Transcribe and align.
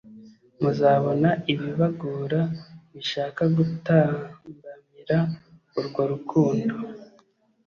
muzabona 0.59 1.29
ibibagora 1.51 2.41
bishaka 2.93 3.43
gutambamira 3.55 5.17
urwo 5.77 6.01
rukundo 6.11 6.73